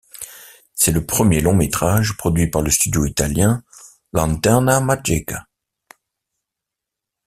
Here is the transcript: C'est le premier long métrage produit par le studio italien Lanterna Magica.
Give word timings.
C'est 0.73 0.93
le 0.93 1.05
premier 1.05 1.41
long 1.41 1.53
métrage 1.53 2.17
produit 2.17 2.47
par 2.49 2.63
le 2.63 2.71
studio 2.71 3.05
italien 3.05 3.61
Lanterna 4.13 4.79
Magica. 4.79 5.45